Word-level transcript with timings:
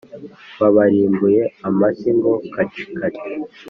Babarimbuye 0.59 1.41
amashyi 1.67 2.09
ngo 2.17 2.31
kacikaci. 2.53 3.29